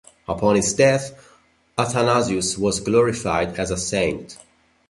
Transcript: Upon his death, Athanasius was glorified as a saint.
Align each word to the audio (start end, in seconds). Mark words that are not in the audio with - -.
Upon 0.27 0.55
his 0.55 0.73
death, 0.73 1.11
Athanasius 1.77 2.57
was 2.57 2.79
glorified 2.79 3.59
as 3.59 3.69
a 3.69 3.77
saint. 3.77 4.35